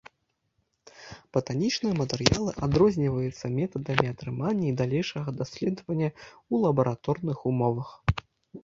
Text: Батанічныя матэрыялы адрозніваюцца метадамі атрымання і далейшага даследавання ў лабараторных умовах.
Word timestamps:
Батанічныя 1.35 1.93
матэрыялы 2.01 2.51
адрозніваюцца 2.69 3.45
метадамі 3.59 4.07
атрымання 4.13 4.65
і 4.71 4.75
далейшага 4.81 5.29
даследавання 5.43 6.09
ў 6.13 6.55
лабараторных 6.67 7.37
умовах. 7.55 7.89